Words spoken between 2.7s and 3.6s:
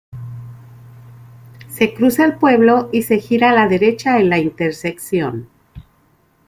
y se gira a